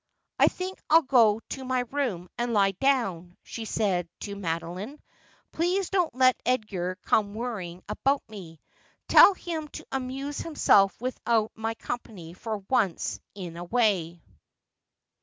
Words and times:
'I 0.39 0.47
think 0.47 0.81
I'll 0.89 1.03
go 1.03 1.41
to 1.49 1.63
my 1.63 1.81
room 1.91 2.27
and 2.35 2.55
lie 2.55 2.71
down,' 2.71 3.37
she 3.43 3.65
said 3.65 4.09
to 4.21 4.33
Mado 4.35 4.73
line.' 4.73 4.99
Please 5.51 5.91
don't 5.91 6.15
let 6.15 6.41
Edgar 6.43 6.95
come 7.05 7.35
worrying 7.35 7.83
about 7.87 8.27
me. 8.27 8.59
Tell 9.07 9.35
him 9.35 9.67
to 9.67 9.85
amuse 9.91 10.39
himself 10.39 10.99
without 10.99 11.51
my 11.53 11.75
company 11.75 12.33
for 12.33 12.57
once 12.67 13.19
in 13.35 13.57
a 13.57 13.63
way.' 13.63 14.23